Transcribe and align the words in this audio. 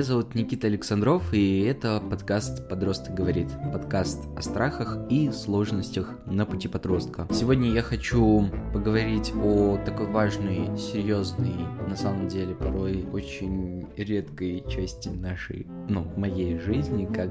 Меня 0.00 0.06
зовут 0.06 0.34
Никита 0.34 0.66
Александров, 0.66 1.34
и 1.34 1.60
это 1.60 2.00
подкаст 2.00 2.66
«Подросток 2.70 3.12
говорит», 3.12 3.48
подкаст 3.70 4.18
о 4.34 4.40
страхах 4.40 4.96
и 5.10 5.30
сложностях 5.30 6.14
на 6.24 6.46
пути 6.46 6.68
подростка. 6.68 7.28
Сегодня 7.30 7.70
я 7.70 7.82
хочу 7.82 8.46
поговорить 8.72 9.30
о 9.36 9.78
такой 9.84 10.06
важной, 10.06 10.74
серьезной, 10.78 11.52
на 11.86 11.96
самом 11.96 12.28
деле 12.28 12.54
порой 12.54 13.06
очень 13.12 13.88
редкой 13.98 14.64
части 14.70 15.10
нашей, 15.10 15.66
ну, 15.90 16.10
моей 16.16 16.58
жизни, 16.58 17.04
как 17.04 17.28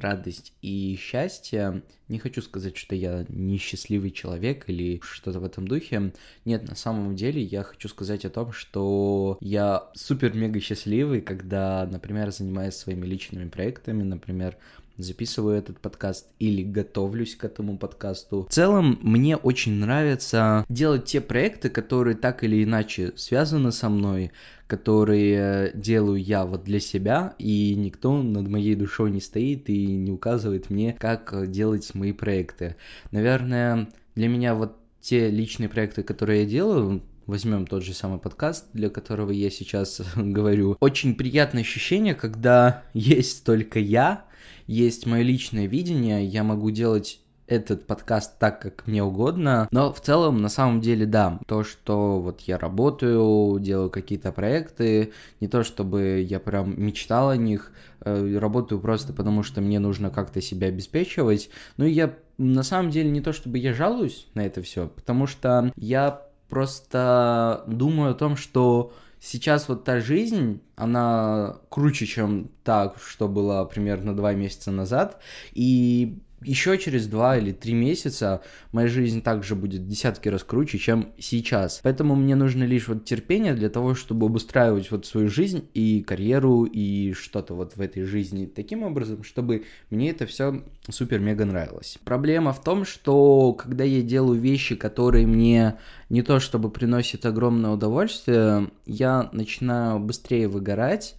радость 0.00 0.52
и 0.62 0.96
счастье. 1.00 1.82
Не 2.08 2.18
хочу 2.18 2.42
сказать, 2.42 2.76
что 2.76 2.94
я 2.94 3.24
несчастливый 3.28 4.10
человек 4.10 4.64
или 4.68 5.00
что-то 5.02 5.40
в 5.40 5.44
этом 5.44 5.66
духе. 5.66 6.12
Нет, 6.44 6.68
на 6.68 6.74
самом 6.74 7.16
деле 7.16 7.42
я 7.42 7.62
хочу 7.62 7.88
сказать 7.88 8.24
о 8.24 8.30
том, 8.30 8.52
что 8.52 9.38
я 9.40 9.90
супер-мега 9.94 10.60
счастливый, 10.60 11.20
когда, 11.20 11.86
например, 11.90 12.30
занимаюсь 12.30 12.74
своими 12.74 13.06
личными 13.06 13.48
проектами, 13.48 14.02
например, 14.02 14.56
записываю 14.98 15.56
этот 15.56 15.80
подкаст 15.80 16.28
или 16.38 16.62
готовлюсь 16.62 17.36
к 17.36 17.44
этому 17.44 17.78
подкасту. 17.78 18.46
В 18.48 18.52
целом, 18.52 18.98
мне 19.02 19.36
очень 19.36 19.74
нравится 19.74 20.64
делать 20.68 21.04
те 21.04 21.20
проекты, 21.20 21.68
которые 21.68 22.16
так 22.16 22.44
или 22.44 22.62
иначе 22.62 23.12
связаны 23.16 23.72
со 23.72 23.88
мной, 23.88 24.32
которые 24.66 25.72
делаю 25.74 26.22
я 26.22 26.44
вот 26.44 26.64
для 26.64 26.80
себя, 26.80 27.34
и 27.38 27.74
никто 27.74 28.22
над 28.22 28.48
моей 28.48 28.74
душой 28.74 29.10
не 29.10 29.20
стоит 29.20 29.68
и 29.68 29.86
не 29.86 30.10
указывает 30.10 30.70
мне, 30.70 30.96
как 30.98 31.50
делать 31.50 31.94
мои 31.94 32.12
проекты. 32.12 32.76
Наверное, 33.10 33.88
для 34.14 34.28
меня 34.28 34.54
вот 34.54 34.76
те 35.00 35.30
личные 35.30 35.68
проекты, 35.68 36.02
которые 36.02 36.42
я 36.42 36.48
делаю, 36.48 37.02
возьмем 37.26 37.66
тот 37.66 37.84
же 37.84 37.92
самый 37.92 38.18
подкаст, 38.18 38.66
для 38.72 38.88
которого 38.88 39.30
я 39.30 39.50
сейчас 39.50 40.00
говорю. 40.16 40.76
Очень 40.80 41.14
приятное 41.14 41.62
ощущение, 41.62 42.14
когда 42.14 42.84
есть 42.94 43.44
только 43.44 43.78
я, 43.78 44.24
есть 44.66 45.06
мое 45.06 45.22
личное 45.22 45.66
видение, 45.66 46.24
я 46.24 46.44
могу 46.44 46.70
делать 46.70 47.20
этот 47.46 47.86
подкаст 47.86 48.38
так, 48.38 48.60
как 48.60 48.86
мне 48.86 49.02
угодно. 49.02 49.68
Но 49.70 49.92
в 49.92 50.00
целом, 50.00 50.42
на 50.42 50.48
самом 50.48 50.80
деле, 50.80 51.06
да, 51.06 51.38
то, 51.46 51.62
что 51.62 52.20
вот 52.20 52.40
я 52.42 52.58
работаю, 52.58 53.58
делаю 53.60 53.90
какие-то 53.90 54.32
проекты, 54.32 55.12
не 55.40 55.48
то 55.48 55.62
чтобы 55.62 56.26
я 56.28 56.40
прям 56.40 56.80
мечтал 56.80 57.30
о 57.30 57.36
них, 57.36 57.72
э, 58.00 58.38
работаю 58.38 58.80
просто 58.80 59.12
потому, 59.12 59.42
что 59.42 59.60
мне 59.60 59.78
нужно 59.78 60.10
как-то 60.10 60.40
себя 60.40 60.68
обеспечивать. 60.68 61.50
Ну 61.76 61.84
я 61.84 62.14
на 62.38 62.62
самом 62.62 62.90
деле 62.90 63.10
не 63.10 63.20
то 63.20 63.32
чтобы 63.32 63.58
я 63.58 63.72
жалуюсь 63.72 64.26
на 64.34 64.44
это 64.44 64.62
все, 64.62 64.88
потому 64.88 65.26
что 65.26 65.72
я 65.76 66.22
просто 66.48 67.64
думаю 67.66 68.12
о 68.12 68.14
том, 68.14 68.36
что 68.36 68.92
сейчас 69.20 69.68
вот 69.68 69.84
та 69.84 70.00
жизнь, 70.00 70.60
она 70.76 71.56
круче, 71.68 72.06
чем 72.06 72.50
та, 72.64 72.94
что 73.02 73.28
была 73.28 73.64
примерно 73.64 74.14
два 74.14 74.32
месяца 74.32 74.70
назад, 74.70 75.20
и 75.52 76.18
еще 76.42 76.76
через 76.78 77.06
два 77.06 77.36
или 77.36 77.52
три 77.52 77.72
месяца 77.72 78.42
моя 78.72 78.88
жизнь 78.88 79.22
также 79.22 79.54
будет 79.54 79.88
десятки 79.88 80.28
раз 80.28 80.44
круче, 80.44 80.78
чем 80.78 81.12
сейчас. 81.18 81.80
Поэтому 81.82 82.14
мне 82.14 82.36
нужно 82.36 82.64
лишь 82.64 82.88
вот 82.88 83.04
терпение 83.04 83.54
для 83.54 83.70
того, 83.70 83.94
чтобы 83.94 84.26
обустраивать 84.26 84.90
вот 84.90 85.06
свою 85.06 85.28
жизнь 85.28 85.68
и 85.74 86.02
карьеру 86.02 86.64
и 86.64 87.12
что-то 87.14 87.54
вот 87.54 87.76
в 87.76 87.80
этой 87.80 88.02
жизни 88.02 88.46
таким 88.46 88.82
образом, 88.82 89.24
чтобы 89.24 89.64
мне 89.90 90.10
это 90.10 90.26
все 90.26 90.62
супер-мега 90.88 91.44
нравилось. 91.44 91.98
Проблема 92.04 92.52
в 92.52 92.62
том, 92.62 92.84
что 92.84 93.52
когда 93.54 93.84
я 93.84 94.02
делаю 94.02 94.38
вещи, 94.38 94.76
которые 94.76 95.26
мне 95.26 95.76
не 96.10 96.22
то 96.22 96.38
чтобы 96.38 96.70
приносят 96.70 97.26
огромное 97.26 97.70
удовольствие, 97.70 98.70
я 98.84 99.28
начинаю 99.32 99.98
быстрее 99.98 100.48
выгорать, 100.48 101.16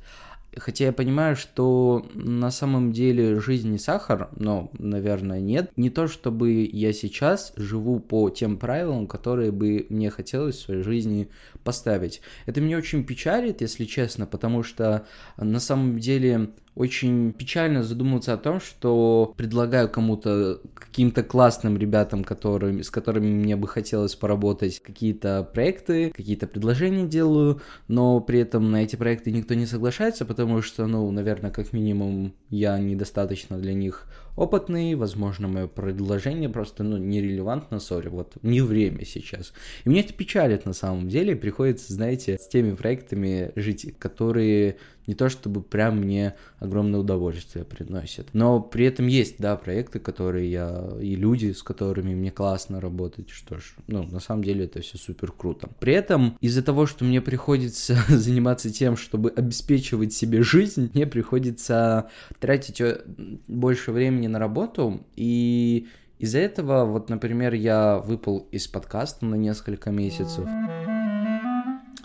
Хотя 0.58 0.86
я 0.86 0.94
понимаю, 0.94 1.36
что 1.36 2.06
на 2.14 2.52
самом 2.52 2.92
деле 2.92 3.40
жизнь 3.40 3.72
не 3.72 3.78
сахар, 3.78 4.30
но, 4.36 4.72
наверное, 4.78 5.40
нет. 5.40 5.72
Не 5.76 5.90
то, 5.90 6.08
чтобы 6.08 6.70
я 6.72 6.94
сейчас 6.94 7.54
живу 7.56 8.00
по 8.00 8.30
тем 8.30 8.58
правилам, 8.58 9.08
которые 9.08 9.52
бы 9.52 9.86
мне 9.90 10.10
хотелось 10.10 10.56
в 10.58 10.62
своей 10.62 10.82
жизни 10.82 11.30
поставить. 11.64 12.22
Это 12.46 12.62
меня 12.62 12.78
очень 12.78 13.04
печалит, 13.04 13.62
если 13.62 13.86
честно, 13.86 14.26
потому 14.26 14.64
что 14.64 15.06
на 15.38 15.60
самом 15.60 16.00
деле 16.00 16.50
очень 16.78 17.34
печально 17.34 17.84
задумываться 17.84 18.34
о 18.34 18.38
том, 18.38 18.60
что 18.60 19.34
предлагаю 19.38 19.90
кому-то, 19.90 20.62
каким-то 20.74 21.24
классным 21.24 21.78
ребятам, 21.78 22.24
которым, 22.24 22.84
с 22.84 22.90
которыми 22.90 23.28
мне 23.28 23.56
бы 23.56 23.68
хотелось 23.68 24.16
поработать, 24.16 24.80
какие-то 24.80 25.50
проекты, 25.54 26.12
какие-то 26.12 26.48
предложения 26.48 27.08
делаю, 27.08 27.62
но 27.88 28.20
при 28.20 28.40
этом 28.40 28.72
на 28.72 28.84
эти 28.84 28.96
проекты 28.96 29.32
никто 29.32 29.54
не 29.54 29.66
соглашается, 29.66 30.26
потому 30.26 30.62
что, 30.62 30.88
ну, 30.88 31.10
наверное, 31.12 31.52
как 31.52 31.74
минимум 31.74 32.34
я 32.50 32.78
недостаточно 32.80 33.58
для 33.58 33.74
них 33.74 34.08
опытный, 34.38 34.96
возможно, 34.96 35.50
мое 35.50 35.68
предложение 35.68 36.48
просто, 36.48 36.84
ну, 36.84 36.96
нерелевантно, 36.96 37.80
сори, 37.80 38.08
вот 38.08 38.38
не 38.44 38.62
время 38.62 39.04
сейчас. 39.04 39.52
И 39.84 39.90
мне 39.90 40.02
это 40.02 40.14
печалит 40.14 40.66
на 40.66 40.74
самом 40.74 41.10
деле, 41.10 41.36
приходится, 41.36 41.92
знаете, 41.92 42.38
с 42.38 42.48
теми 42.48 42.74
проектами 42.76 43.52
жить, 43.56 43.94
которые 44.00 44.78
не 45.08 45.16
то 45.16 45.30
чтобы 45.30 45.62
прям 45.62 46.00
мне 46.00 46.36
огромное 46.60 47.00
удовольствие 47.00 47.64
приносят. 47.66 48.28
Но 48.34 48.60
при 48.60 48.86
этом 48.86 49.08
есть, 49.08 49.36
да, 49.40 49.56
проекты, 49.56 50.00
которые 50.00 50.52
я, 50.52 50.90
и 51.02 51.16
люди, 51.16 51.54
с 51.54 51.64
которыми 51.64 52.14
мне 52.14 52.30
классно 52.30 52.82
работать, 52.82 53.30
что 53.30 53.58
ж, 53.58 53.76
ну, 53.88 54.04
на 54.04 54.20
самом 54.20 54.44
деле 54.44 54.66
это 54.66 54.82
все 54.82 54.98
супер 54.98 55.32
круто. 55.32 55.70
При 55.80 55.94
этом 55.94 56.38
из-за 56.42 56.62
того, 56.62 56.86
что 56.86 57.06
мне 57.06 57.22
приходится 57.22 57.96
заниматься 58.10 58.70
тем, 58.70 58.98
чтобы 58.98 59.30
обеспечивать 59.30 60.14
себе 60.14 60.44
жизнь, 60.44 60.92
мне 60.94 61.08
приходится 61.08 62.10
тратить 62.40 62.82
э, 62.82 63.02
больше 63.48 63.94
времени 63.94 64.27
на 64.28 64.40
работу, 64.40 65.02
и 65.16 65.88
из-за 66.20 66.40
этого, 66.40 66.86
вот, 66.86 67.10
например, 67.10 67.54
я 67.54 67.98
выпал 68.00 68.48
из 68.52 68.68
подкаста 68.68 69.26
на 69.26 69.36
несколько 69.36 69.92
месяцев. 69.92 70.48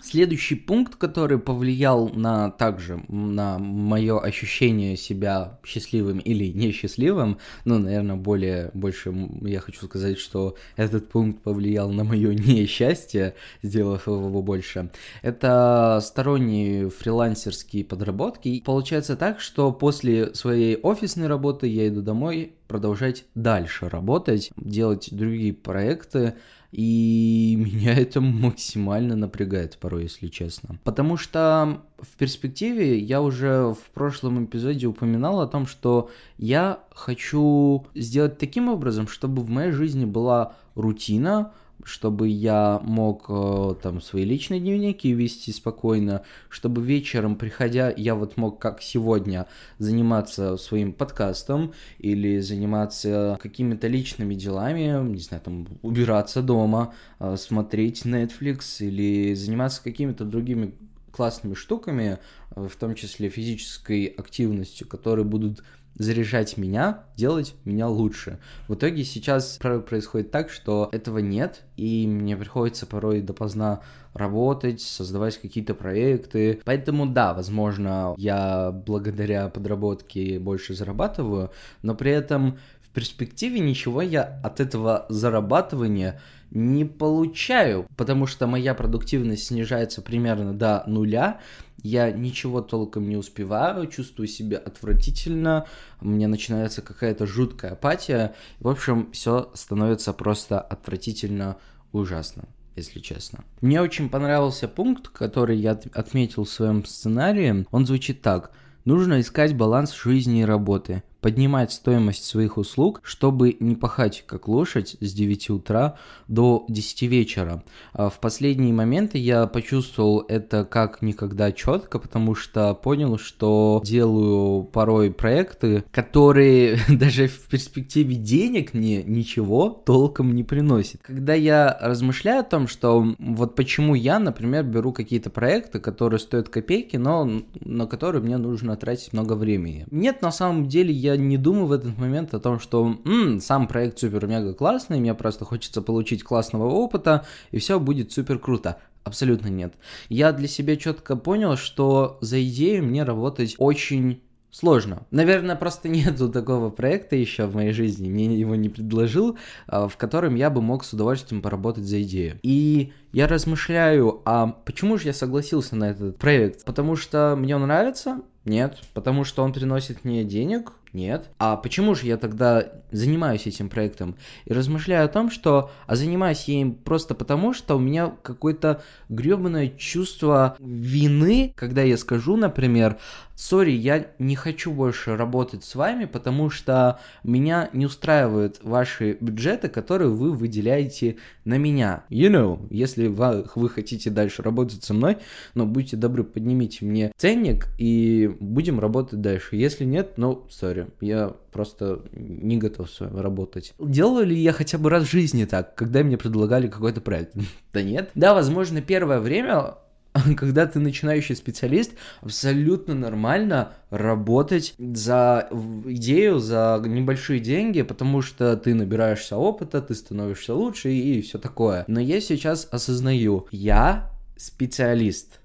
Следующий 0.03 0.55
пункт, 0.55 0.97
который 0.97 1.39
повлиял 1.39 2.09
на 2.09 2.51
также 2.51 3.01
на 3.07 3.57
мое 3.57 4.19
ощущение 4.19 4.97
себя 4.97 5.61
счастливым 5.63 6.19
или 6.19 6.51
несчастливым, 6.51 7.37
ну, 7.63 7.79
наверное, 7.79 8.17
более 8.17 8.69
больше 8.73 9.15
я 9.43 9.61
хочу 9.61 9.85
сказать, 9.85 10.19
что 10.19 10.57
этот 10.75 11.07
пункт 11.07 11.41
повлиял 11.41 11.89
на 11.89 12.03
мое 12.03 12.33
несчастье, 12.33 13.35
сделав 13.61 14.07
его 14.07 14.41
больше. 14.41 14.91
Это 15.21 16.01
сторонние 16.03 16.89
фрилансерские 16.89 17.85
подработки. 17.85 18.61
Получается 18.65 19.15
так, 19.15 19.39
что 19.39 19.71
после 19.71 20.35
своей 20.35 20.75
офисной 20.75 21.27
работы 21.27 21.67
я 21.67 21.87
иду 21.87 22.01
домой 22.01 22.55
продолжать 22.67 23.23
дальше 23.35 23.87
работать, 23.87 24.51
делать 24.57 25.09
другие 25.11 25.53
проекты, 25.53 26.33
и 26.73 27.55
меня 27.59 27.93
это 27.93 28.19
максимально 28.19 29.15
напрягает 29.15 29.77
порой, 29.77 30.03
если 30.03 30.27
честно. 30.27 30.79
Потому 30.83 31.17
что 31.17 31.81
в 31.99 32.17
перспективе 32.17 32.97
я 32.97 33.21
уже 33.21 33.73
в 33.73 33.91
прошлом 33.93 34.43
эпизоде 34.45 34.87
упоминал 34.87 35.39
о 35.39 35.47
том, 35.47 35.67
что 35.67 36.09
я 36.37 36.79
хочу 36.91 37.85
сделать 37.93 38.39
таким 38.39 38.69
образом, 38.69 39.07
чтобы 39.07 39.43
в 39.43 39.49
моей 39.49 39.71
жизни 39.71 40.05
была 40.05 40.55
рутина, 40.75 41.51
чтобы 41.85 42.27
я 42.27 42.79
мог 42.83 43.25
э, 43.29 43.75
там 43.81 44.01
свои 44.01 44.23
личные 44.23 44.59
дневники 44.59 45.11
вести 45.11 45.51
спокойно, 45.51 46.23
чтобы 46.49 46.81
вечером, 46.81 47.35
приходя, 47.35 47.93
я 47.95 48.15
вот 48.15 48.37
мог, 48.37 48.59
как 48.59 48.81
сегодня, 48.81 49.47
заниматься 49.77 50.57
своим 50.57 50.93
подкастом 50.93 51.73
или 51.99 52.39
заниматься 52.39 53.37
какими-то 53.41 53.87
личными 53.87 54.35
делами, 54.35 55.03
не 55.09 55.19
знаю, 55.19 55.41
там, 55.43 55.67
убираться 55.81 56.41
дома, 56.41 56.93
э, 57.19 57.35
смотреть 57.37 58.05
Netflix 58.05 58.79
или 58.79 59.33
заниматься 59.33 59.83
какими-то 59.83 60.25
другими 60.25 60.73
классными 61.11 61.53
штуками, 61.53 62.17
э, 62.55 62.67
в 62.67 62.75
том 62.75 62.95
числе 62.95 63.29
физической 63.29 64.05
активностью, 64.05 64.87
которые 64.87 65.25
будут 65.25 65.63
заряжать 65.95 66.57
меня, 66.57 67.03
делать 67.15 67.55
меня 67.65 67.87
лучше. 67.87 68.39
В 68.67 68.75
итоге 68.75 69.03
сейчас 69.03 69.57
происходит 69.57 70.31
так, 70.31 70.49
что 70.49 70.89
этого 70.91 71.19
нет, 71.19 71.63
и 71.77 72.07
мне 72.07 72.35
приходится 72.35 72.85
порой 72.85 73.21
допоздна 73.21 73.81
работать, 74.13 74.81
создавать 74.81 75.39
какие-то 75.39 75.73
проекты. 75.73 76.61
Поэтому 76.65 77.05
да, 77.05 77.33
возможно, 77.33 78.13
я 78.17 78.71
благодаря 78.71 79.49
подработке 79.49 80.39
больше 80.39 80.73
зарабатываю, 80.73 81.51
но 81.81 81.95
при 81.95 82.11
этом 82.11 82.57
в 82.81 82.89
перспективе 82.89 83.59
ничего 83.59 84.01
я 84.01 84.39
от 84.43 84.59
этого 84.59 85.05
зарабатывания 85.09 86.21
не 86.51 86.85
получаю, 86.85 87.87
потому 87.97 88.27
что 88.27 88.45
моя 88.45 88.75
продуктивность 88.75 89.47
снижается 89.47 90.03
примерно 90.03 90.53
до 90.53 90.83
нуля, 90.85 91.39
я 91.83 92.11
ничего 92.11 92.61
толком 92.61 93.07
не 93.07 93.17
успеваю, 93.17 93.87
чувствую 93.87 94.27
себя 94.27 94.57
отвратительно, 94.57 95.67
у 96.01 96.07
меня 96.07 96.27
начинается 96.27 96.81
какая-то 96.81 97.27
жуткая 97.27 97.73
апатия, 97.73 98.33
в 98.59 98.67
общем, 98.69 99.11
все 99.11 99.51
становится 99.53 100.13
просто 100.13 100.59
отвратительно 100.59 101.57
ужасно. 101.91 102.45
если 102.75 102.99
честно. 102.99 103.43
Мне 103.61 103.81
очень 103.81 104.09
понравился 104.09 104.67
пункт, 104.67 105.09
который 105.09 105.57
я 105.57 105.79
отметил 105.93 106.45
в 106.45 106.49
своем 106.49 106.83
сценарии. 106.85 107.67
Он 107.69 107.85
звучит 107.85 108.23
так. 108.23 108.51
Нужно 108.83 109.21
искать 109.21 109.55
баланс 109.55 109.93
жизни 109.93 110.41
и 110.41 110.45
работы 110.45 111.03
поднимать 111.23 111.71
стоимость 111.71 112.25
своих 112.25 112.57
услуг, 112.57 112.99
чтобы 113.01 113.55
не 113.61 113.75
пахать 113.75 114.25
как 114.27 114.49
лошадь 114.49 114.97
с 114.99 115.13
9 115.13 115.49
утра 115.51 115.97
до 116.27 116.65
10 116.67 117.03
вечера. 117.03 117.63
А 117.93 118.09
в 118.09 118.19
последние 118.19 118.73
моменты 118.73 119.17
я 119.17 119.47
почувствовал 119.47 120.25
это 120.27 120.65
как 120.65 121.01
никогда 121.01 121.53
четко, 121.53 121.97
потому 121.97 122.35
что 122.35 122.73
понял, 122.75 123.17
что 123.17 123.81
делаю 123.85 124.65
порой 124.65 125.11
проекты, 125.11 125.85
которые 125.91 126.77
даже 126.89 127.27
в 127.27 127.47
перспективе 127.47 128.15
денег 128.15 128.73
мне 128.73 129.01
ничего 129.01 129.69
толком 129.69 130.35
не 130.35 130.43
приносят. 130.43 131.01
Когда 131.03 131.33
я 131.33 131.77
размышляю 131.81 132.41
о 132.41 132.43
том, 132.43 132.67
что 132.67 133.15
вот 133.17 133.55
почему 133.55 133.95
я, 133.95 134.19
например, 134.19 134.65
беру 134.65 134.91
какие-то 134.91 135.29
проекты, 135.29 135.79
которые 135.79 136.19
стоят 136.19 136.49
копейки, 136.49 136.97
но 136.97 137.43
на 137.61 137.87
которые 137.87 138.21
мне 138.21 138.35
нужно 138.35 138.75
тратить 138.75 139.13
много 139.13 139.33
времени. 139.33 139.85
Нет, 139.89 140.21
на 140.21 140.31
самом 140.31 140.67
деле 140.67 140.91
я 140.91 141.12
не 141.17 141.37
думаю 141.37 141.67
в 141.67 141.71
этот 141.71 141.97
момент 141.97 142.33
о 142.33 142.39
том, 142.39 142.59
что 142.59 142.97
м-м, 143.05 143.39
сам 143.39 143.67
проект 143.67 143.99
супер-мега 143.99 144.53
классный, 144.53 144.99
мне 144.99 145.13
просто 145.13 145.45
хочется 145.45 145.81
получить 145.81 146.23
классного 146.23 146.65
опыта, 146.65 147.25
и 147.51 147.59
все 147.59 147.79
будет 147.79 148.11
супер 148.11 148.39
круто. 148.39 148.77
Абсолютно 149.03 149.47
нет. 149.47 149.73
Я 150.09 150.31
для 150.31 150.47
себя 150.47 150.77
четко 150.77 151.15
понял, 151.15 151.57
что 151.57 152.17
за 152.21 152.43
идею 152.43 152.83
мне 152.83 153.03
работать 153.03 153.55
очень 153.57 154.21
сложно. 154.53 155.05
Наверное, 155.11 155.57
просто 155.57 155.89
нету 155.89 156.29
такого 156.29 156.69
проекта 156.69 157.17
еще 157.17 157.45
в 157.47 157.55
моей 157.55 157.73
жизни, 157.73 158.09
мне 158.09 158.33
его 158.37 158.55
не 158.55 158.69
предложил, 158.69 159.37
а, 159.67 159.89
в 159.89 159.97
котором 159.97 160.35
я 160.35 160.49
бы 160.49 160.61
мог 160.61 160.85
с 160.85 160.93
удовольствием 160.93 161.41
поработать 161.41 161.83
за 161.83 162.01
идею. 162.03 162.39
И 162.43 162.93
я 163.11 163.27
размышляю, 163.27 164.21
а 164.23 164.47
почему 164.47 164.97
же 164.97 165.07
я 165.07 165.13
согласился 165.13 165.75
на 165.75 165.89
этот 165.89 166.17
проект? 166.17 166.63
Потому 166.63 166.95
что 166.95 167.35
мне 167.37 167.55
он 167.55 167.63
нравится? 167.63 168.21
Нет. 168.45 168.79
Потому 168.93 169.25
что 169.25 169.43
он 169.43 169.51
приносит 169.51 170.05
мне 170.05 170.23
денег? 170.23 170.73
Нет. 170.93 171.31
А 171.39 171.57
почему 171.57 171.95
же 171.95 172.05
я 172.05 172.17
тогда 172.17 172.65
занимаюсь 172.91 173.47
этим 173.47 173.67
проектом? 173.67 174.15
И 174.45 174.53
размышляю 174.53 175.05
о 175.05 175.09
том, 175.09 175.31
что 175.31 175.71
а 175.87 175.95
занимаюсь 175.95 176.43
я 176.45 176.61
им 176.61 176.75
просто 176.75 177.15
потому, 177.15 177.53
что 177.53 177.75
у 177.75 177.79
меня 177.79 178.13
какое-то 178.21 178.83
гребаное 179.09 179.69
чувство 179.69 180.55
вины, 180.59 181.51
когда 181.55 181.81
я 181.81 181.97
скажу, 181.97 182.35
например, 182.37 182.99
сори, 183.35 183.71
я 183.71 184.07
не 184.19 184.35
хочу 184.35 184.71
больше 184.71 185.17
работать 185.17 185.63
с 185.63 185.75
вами, 185.75 186.05
потому 186.05 186.49
что 186.49 186.99
меня 187.23 187.69
не 187.73 187.85
устраивают 187.85 188.59
ваши 188.63 189.17
бюджеты, 189.19 189.69
которые 189.69 190.09
вы 190.09 190.31
выделяете 190.31 191.17
на 191.45 191.57
меня. 191.57 192.03
You 192.09 192.29
know, 192.29 192.67
если 192.69 193.07
вы, 193.07 193.45
вы 193.55 193.69
хотите 193.69 194.09
дальше 194.09 194.43
работать 194.43 194.83
со 194.83 194.93
мной, 194.93 195.17
но 195.55 195.65
будьте 195.65 195.97
добры, 195.97 196.23
поднимите 196.23 196.85
мне 196.85 197.11
ценник 197.17 197.67
и 197.77 198.35
будем 198.39 198.79
работать 198.79 199.21
дальше. 199.21 199.55
Если 199.55 199.85
нет, 199.85 200.13
ну, 200.17 200.45
сори, 200.49 200.82
я 201.01 201.33
просто 201.51 202.01
не 202.11 202.57
готов 202.57 202.89
с 202.89 202.99
вами 202.99 203.19
работать. 203.19 203.73
Делал 203.79 204.21
ли 204.21 204.37
я 204.37 204.51
хотя 204.51 204.77
бы 204.77 204.89
раз 204.89 205.03
в 205.03 205.11
жизни 205.11 205.45
так, 205.45 205.75
когда 205.75 206.03
мне 206.03 206.17
предлагали 206.17 206.67
какой-то 206.67 207.01
проект? 207.01 207.35
да 207.73 207.81
нет. 207.81 208.09
Да, 208.15 208.33
возможно, 208.33 208.81
первое 208.81 209.19
время 209.19 209.75
когда 210.37 210.65
ты 210.65 210.79
начинающий 210.79 211.35
специалист, 211.35 211.93
абсолютно 212.21 212.93
нормально 212.93 213.73
работать 213.89 214.75
за 214.77 215.49
идею, 215.85 216.39
за 216.39 216.81
небольшие 216.85 217.39
деньги, 217.39 217.81
потому 217.81 218.21
что 218.21 218.55
ты 218.57 218.73
набираешься 218.73 219.37
опыта, 219.37 219.81
ты 219.81 219.95
становишься 219.95 220.53
лучше 220.53 220.91
и, 220.91 221.19
и 221.19 221.21
все 221.21 221.39
такое. 221.39 221.83
Но 221.87 221.99
я 221.99 222.21
сейчас 222.21 222.67
осознаю, 222.71 223.47
я 223.51 224.11
специалист. 224.37 225.39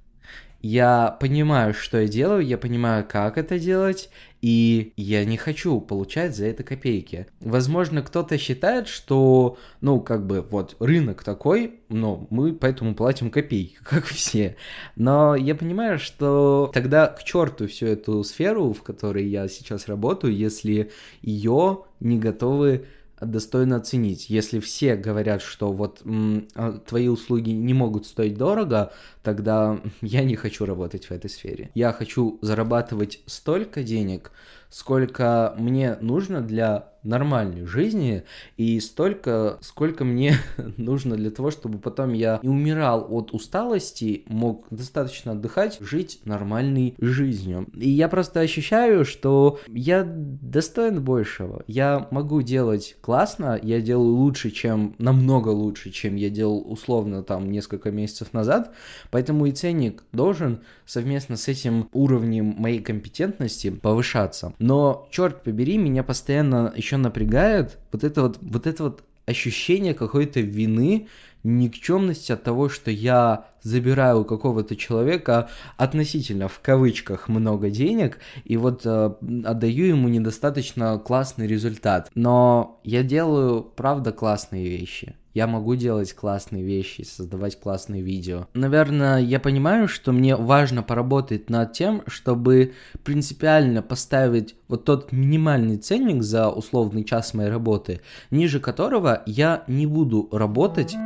Я 0.61 1.17
понимаю, 1.21 1.73
что 1.73 2.01
я 2.01 2.09
делаю, 2.09 2.45
я 2.45 2.59
понимаю, 2.59 3.07
как 3.09 3.39
это 3.39 3.61
делать, 3.61 4.11
и 4.43 4.93
я 4.97 5.25
не 5.25 5.37
хочу 5.37 5.81
получать 5.81 6.37
за 6.37 6.47
это 6.47 6.65
копейки. 6.65 7.29
Возможно, 7.41 8.03
кто-то 8.03 8.39
считает, 8.39 8.89
что, 8.89 9.57
ну, 9.81 10.01
как 10.01 10.27
бы, 10.27 10.43
вот, 10.43 10.77
рынок 10.81 11.23
такой, 11.23 11.81
но 11.89 12.27
мы 12.31 12.53
поэтому 12.53 12.97
платим 12.97 13.31
копейки, 13.31 13.79
как 13.85 14.05
все. 14.05 14.57
Но 14.97 15.37
я 15.37 15.55
понимаю, 15.55 16.01
что 16.01 16.71
тогда 16.75 17.07
к 17.07 17.23
черту 17.23 17.69
всю 17.69 17.87
эту 17.87 18.25
сферу, 18.25 18.73
в 18.73 18.83
которой 18.83 19.27
я 19.29 19.47
сейчас 19.47 19.87
работаю, 19.87 20.35
если 20.35 20.91
ее 21.23 21.85
не 22.01 22.19
готовы 22.19 22.87
достойно 23.21 23.77
оценить. 23.77 24.31
Если 24.31 24.61
все 24.61 24.97
говорят, 24.97 25.43
что 25.43 25.73
вот 25.73 26.03
м, 26.05 26.49
а, 26.55 26.73
твои 26.79 27.09
услуги 27.09 27.51
не 27.51 27.75
могут 27.75 28.07
стоить 28.07 28.37
дорого, 28.37 28.93
тогда 29.23 29.81
я 30.01 30.25
не 30.25 30.37
хочу 30.37 30.65
работать 30.65 31.07
в 31.07 31.11
этой 31.11 31.31
сфере. 31.31 31.71
Я 31.75 31.93
хочу 31.93 32.39
зарабатывать 32.43 33.21
столько 33.27 33.83
денег, 33.83 34.31
сколько 34.71 35.55
мне 35.57 35.97
нужно 36.01 36.41
для 36.41 36.93
нормальной 37.03 37.65
жизни 37.65 38.25
и 38.57 38.79
столько, 38.81 39.59
сколько 39.61 40.05
мне 40.05 40.35
нужно 40.77 41.17
для 41.17 41.31
того, 41.31 41.51
чтобы 41.51 41.79
потом 41.79 42.13
я 42.13 42.41
не 42.43 42.49
умирал 42.49 43.07
от 43.11 43.33
усталости, 43.33 44.25
мог 44.27 44.67
достаточно 44.71 45.33
отдыхать, 45.33 45.79
жить 45.81 46.21
нормальной 46.25 46.95
жизнью. 46.99 47.67
И 47.75 47.89
я 47.89 48.09
просто 48.09 48.41
ощущаю, 48.41 49.05
что 49.05 49.61
я 49.69 50.05
достоин 50.05 51.03
большего. 51.03 51.63
Я 51.67 52.09
могу 52.11 52.43
делать 52.43 52.97
классно, 53.01 53.59
я 53.63 53.81
делаю 53.81 54.15
лучше, 54.15 54.51
чем, 54.51 54.95
намного 54.99 55.49
лучше, 55.49 55.91
чем 55.91 56.17
я 56.17 56.31
делал 56.31 56.65
условно 56.71 57.23
там 57.23 57.51
несколько 57.51 57.91
месяцев 57.91 58.33
назад, 58.33 58.75
поэтому 59.11 59.47
и 59.47 59.53
ценник 59.53 60.05
должен 60.13 60.61
совместно 60.85 61.37
с 61.37 61.49
этим 61.49 61.89
уровнем 61.93 62.55
моей 62.59 62.81
компетентности 62.81 63.71
повышаться. 63.71 64.53
Но, 64.59 65.09
черт 65.11 65.43
побери, 65.43 65.79
меня 65.79 66.03
постоянно 66.03 66.73
еще 66.77 66.97
напрягает 66.97 67.79
вот 67.93 68.05
это 68.05 68.23
вот, 68.23 68.39
вот 68.41 68.67
это 68.67 68.85
вот 68.85 69.05
ощущение 69.27 69.95
какой-то 69.95 70.41
вины, 70.41 71.09
никчемности 71.43 72.33
от 72.33 72.43
того, 72.43 72.69
что 72.69 72.91
я 72.91 73.47
забираю 73.63 74.21
у 74.21 74.25
какого-то 74.25 74.77
человека 74.77 75.49
относительно 75.77 76.49
в 76.49 76.61
кавычках 76.61 77.29
много 77.29 77.71
денег 77.71 78.19
и 78.45 78.57
вот 78.57 78.83
э, 78.85 79.13
отдаю 79.45 79.87
ему 79.87 80.09
недостаточно 80.09 80.99
классный 80.99 81.47
результат. 81.47 82.11
Но 82.15 82.81
я 82.85 83.03
делаю 83.03 83.63
правда 83.63 84.13
классные 84.13 84.69
вещи 84.69 85.15
я 85.39 85.47
могу 85.47 85.77
делать 85.77 86.13
классные 86.15 86.65
вещи, 86.65 87.03
создавать 87.03 87.61
классные 87.61 88.03
видео. 88.03 88.49
Наверное, 88.55 89.21
я 89.21 89.39
понимаю, 89.39 89.87
что 89.87 90.11
мне 90.11 90.35
важно 90.35 90.83
поработать 90.83 91.49
над 91.49 91.73
тем, 91.75 92.03
чтобы 92.09 92.73
принципиально 93.05 93.81
поставить 93.81 94.57
вот 94.67 94.85
тот 94.85 95.13
минимальный 95.13 95.77
ценник 95.77 96.25
за 96.25 96.51
условный 96.51 97.05
час 97.05 97.35
моей 97.35 97.51
работы, 97.51 98.01
ниже 98.33 98.59
которого 98.59 99.23
я 99.27 99.63
не 99.69 99.87
буду 99.87 100.29
работать. 100.33 100.97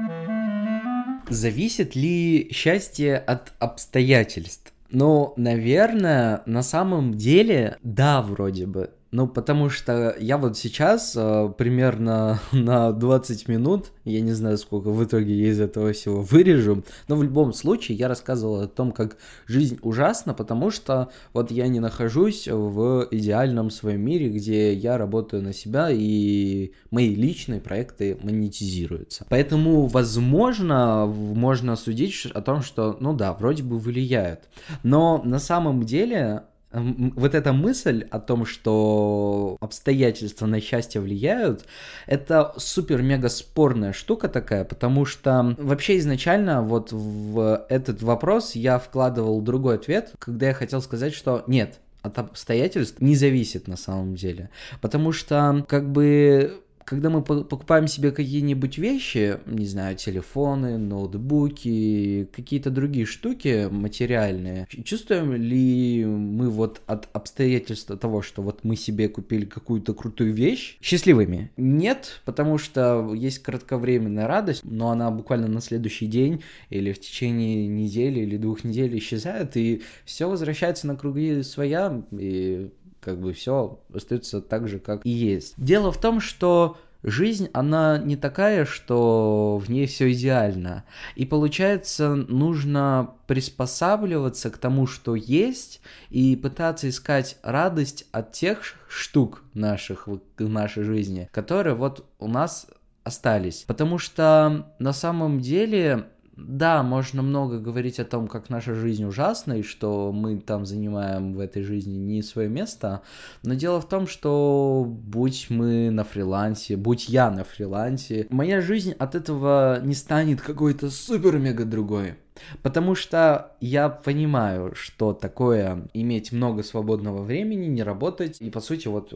Зависит 1.29 1.95
ли 1.97 2.50
счастье 2.52 3.17
от 3.17 3.52
обстоятельств? 3.59 4.73
Ну, 4.91 5.33
наверное, 5.37 6.43
на 6.45 6.62
самом 6.62 7.14
деле, 7.14 7.79
да, 7.83 8.21
вроде 8.21 8.67
бы. 8.67 8.91
Ну, 9.12 9.28
потому 9.28 9.69
что 9.69 10.16
я 10.19 10.38
вот 10.38 10.57
сейчас 10.57 11.12
э, 11.14 11.52
примерно 11.59 12.40
на 12.52 12.92
20 12.92 13.47
минут, 13.47 13.92
я 14.04 14.23
не 14.23 14.33
знаю, 14.33 14.57
сколько 14.57 14.90
в 14.90 15.04
итоге 15.04 15.35
я 15.35 15.50
из 15.50 15.61
этого 15.61 15.92
всего 15.92 16.23
вырежу, 16.23 16.83
но 17.09 17.16
в 17.16 17.23
любом 17.23 17.52
случае 17.52 17.99
я 17.99 18.09
рассказывал 18.09 18.61
о 18.61 18.69
том, 18.69 18.90
как 18.90 19.19
жизнь 19.47 19.78
ужасна, 19.83 20.33
потому 20.33 20.71
что 20.71 21.11
вот 21.35 21.50
я 21.50 21.69
не 21.69 21.78
нахожусь 21.78 22.49
в 22.49 23.07
идеальном 23.11 23.71
своем 23.71 24.00
мире, 24.00 24.31
где 24.31 24.73
я 24.73 24.97
работаю 24.97 25.42
на 25.42 25.52
себя 25.52 25.88
и 25.90 26.73
мои 26.90 27.14
личные 27.14 27.61
проекты 27.61 28.16
монетизируются. 28.23 29.26
Поэтому, 29.28 29.88
возможно, 29.88 31.04
можно 31.04 31.76
судить 31.76 32.26
о 32.33 32.40
том, 32.40 32.62
что, 32.62 32.97
ну 32.99 33.12
да, 33.12 33.35
вроде 33.35 33.62
бы 33.62 33.78
влияют. 33.78 34.49
Но 34.83 35.21
на 35.23 35.38
самом 35.38 35.83
деле 35.83 36.45
вот 36.73 37.35
эта 37.35 37.52
мысль 37.52 38.07
о 38.11 38.19
том, 38.19 38.47
что 38.47 39.57
обстоятельства 39.61 40.47
на 40.47 40.61
счастье 40.61 41.00
влияют, 41.00 41.64
это 42.07 42.52
супер-мега 42.57 43.29
спорная 43.29 43.93
штука 43.93 44.29
такая, 44.29 44.64
потому 44.64 45.05
что 45.05 45.55
вообще 45.59 45.99
изначально 45.99 46.62
вот 46.62 46.93
в 46.93 47.67
этот 47.69 48.02
вопрос 48.02 48.55
я 48.55 48.79
вкладывал 48.79 49.41
другой 49.41 49.76
ответ, 49.76 50.12
когда 50.19 50.49
я 50.49 50.55
хотел 50.55 50.81
сказать, 50.81 51.14
что 51.14 51.45
нет, 51.47 51.81
от 52.02 52.19
обстоятельств 52.19 53.00
не 53.00 53.14
зависит 53.14 53.69
на 53.69 53.76
самом 53.76 54.14
деле. 54.17 54.50
Потому 54.81 55.12
что, 55.12 55.64
как 55.69 55.91
бы, 55.91 56.61
когда 56.85 57.11
мы 57.11 57.23
покупаем 57.23 57.87
себе 57.87 58.11
какие-нибудь 58.11 58.79
вещи, 58.79 59.39
не 59.47 59.67
знаю, 59.67 59.97
телефоны, 59.97 60.79
ноутбуки, 60.79 62.29
какие-то 62.33 62.71
другие 62.71 63.07
штуки 63.07 63.69
материальные, 63.71 64.67
чувствуем 64.85 65.35
ли 65.35 66.05
мы 66.05 66.51
вот 66.51 66.81
от 66.87 67.09
обстоятельства 67.12 67.97
того, 67.97 68.23
что 68.23 68.43
вот 68.43 68.65
мы 68.65 68.77
себе 68.77 69.09
купили 69.09 69.45
какую-то 69.45 69.95
крутую 69.95 70.33
вещь, 70.33 70.79
счастливыми? 70.81 71.51
Нет, 71.57 72.21
потому 72.25 72.59
что 72.59 73.12
есть 73.15 73.41
кратковременная 73.41 74.27
радость, 74.27 74.65
но 74.65 74.91
она 74.91 75.11
буквально 75.11 75.49
на 75.49 75.61
следующий 75.61 76.07
день 76.07 76.43
или 76.71 76.93
в 76.93 77.01
течение 77.01 77.67
недели 77.67 78.21
или 78.21 78.37
двух 78.37 78.65
недель 78.65 78.97
исчезает, 78.99 79.57
и 79.57 79.83
все 80.05 80.29
возвращается 80.29 80.87
на 80.87 80.97
круги 80.97 81.43
своя, 81.43 82.03
и 82.12 82.71
как 83.02 83.21
бы 83.21 83.32
все 83.32 83.80
остается 83.92 84.40
так 84.40 84.68
же, 84.68 84.78
как 84.78 85.04
и 85.04 85.11
есть. 85.11 85.54
Дело 85.56 85.90
в 85.90 86.00
том, 86.00 86.21
что 86.21 86.78
жизнь, 87.02 87.49
она 87.52 87.99
не 87.99 88.16
такая, 88.16 88.64
что 88.64 89.59
в 89.59 89.68
ней 89.71 89.87
все 89.87 90.12
идеально. 90.12 90.85
И 91.16 91.26
получается, 91.26 92.14
нужно 92.14 93.14
приспосабливаться 93.26 94.50
к 94.50 94.59
тому, 94.59 94.87
что 94.87 95.14
есть, 95.14 95.80
и 96.11 96.37
пытаться 96.37 96.88
искать 96.88 97.38
радость 97.42 98.06
от 98.12 98.32
тех 98.32 98.62
штук 98.88 99.42
наших 99.52 100.06
в 100.06 100.21
нашей 100.38 100.85
жизни, 100.85 101.28
которые 101.32 101.75
вот 101.75 102.06
у 102.18 102.28
нас 102.28 102.68
остались. 103.04 103.64
Потому 103.66 103.99
что 103.99 104.73
на 104.78 104.92
самом 104.92 105.40
деле 105.40 106.06
да, 106.37 106.83
можно 106.83 107.23
много 107.23 107.59
говорить 107.59 108.01
о 108.01 108.05
том, 108.05 108.27
как 108.27 108.49
наша 108.49 108.75
жизнь 108.75 109.05
ужасна, 109.05 109.59
и 109.59 109.62
что 109.62 110.12
мы 110.12 110.39
там 110.39 110.65
занимаем 110.65 111.35
в 111.35 111.41
этой 111.41 111.62
жизни 111.62 111.97
не 111.97 112.23
свое 112.23 112.49
место, 112.49 113.03
но 113.43 113.55
дело 113.55 113.81
в 113.81 113.89
том, 113.89 114.07
что 114.07 114.85
будь 114.89 115.49
мы 115.51 115.91
на 115.91 116.05
фрилансе, 116.05 116.77
будь 116.77 117.09
я 117.09 117.31
на 117.31 117.45
фрилансе, 117.45 118.27
моя 118.31 118.61
жизнь 118.61 118.93
от 118.93 119.15
этого 119.15 119.81
не 119.83 119.95
станет 119.95 120.41
какой-то 120.41 120.91
супер-мега 120.91 121.65
другой. 121.65 122.15
Потому 122.63 122.95
что 122.95 123.53
я 123.61 123.89
понимаю, 123.89 124.75
что 124.75 125.13
такое 125.13 125.89
иметь 125.95 126.33
много 126.33 126.63
свободного 126.63 127.23
времени, 127.23 127.67
не 127.67 127.83
работать. 127.83 128.41
И 128.41 128.51
по 128.51 128.61
сути, 128.61 128.89
вот 128.89 129.13